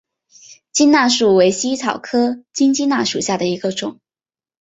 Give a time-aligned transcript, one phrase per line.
[0.71, 3.99] 鸡纳树为茜草科金鸡纳属下的一个种。